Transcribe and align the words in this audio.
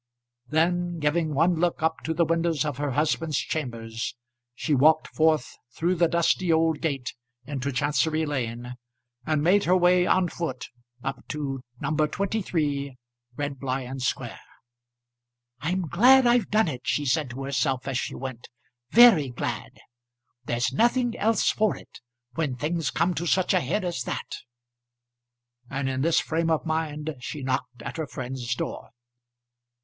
Then, 0.47 0.97
giving 0.97 1.35
one 1.35 1.57
look 1.57 1.83
up 1.83 1.99
to 2.05 2.15
the 2.15 2.25
windows 2.25 2.65
of 2.65 2.77
her 2.79 2.93
husband's 2.93 3.37
chambers, 3.37 4.15
she 4.55 4.73
walked 4.73 5.07
forth 5.09 5.59
through 5.75 5.93
the 5.93 6.07
dusty 6.07 6.51
old 6.51 6.81
gate 6.81 7.13
into 7.45 7.71
Chancery 7.71 8.25
Lane, 8.25 8.73
and 9.27 9.43
made 9.43 9.65
her 9.65 9.77
way 9.77 10.07
on 10.07 10.27
foot 10.27 10.69
up 11.03 11.27
to 11.27 11.61
No. 11.79 11.91
23 12.07 12.95
Red 13.37 13.61
Lion 13.61 13.99
Square. 13.99 14.39
"I'm 15.59 15.83
glad 15.87 16.25
I've 16.25 16.49
done 16.49 16.67
it," 16.67 16.81
she 16.87 17.05
said 17.05 17.29
to 17.29 17.43
herself 17.43 17.87
as 17.87 17.99
she 17.99 18.15
went; 18.15 18.47
"very 18.89 19.29
glad. 19.29 19.79
There's 20.45 20.73
nothing 20.73 21.15
else 21.15 21.51
for 21.51 21.77
it, 21.77 21.99
when 22.33 22.55
things 22.55 22.89
come 22.89 23.13
to 23.13 23.27
such 23.27 23.53
a 23.53 23.59
head 23.59 23.85
as 23.85 24.01
that." 24.05 24.37
And 25.69 25.87
in 25.87 26.01
this 26.01 26.19
frame 26.19 26.49
of 26.49 26.65
mind 26.65 27.17
she 27.19 27.43
knocked 27.43 27.83
at 27.83 27.97
her 27.97 28.07
friend's 28.07 28.55
door. 28.55 28.89